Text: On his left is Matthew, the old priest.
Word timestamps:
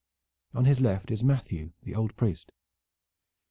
On 0.55 0.65
his 0.65 0.81
left 0.81 1.11
is 1.11 1.23
Matthew, 1.23 1.73
the 1.83 1.93
old 1.93 2.15
priest. 2.17 2.51